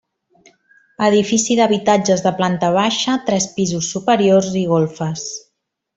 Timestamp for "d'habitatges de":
1.59-2.33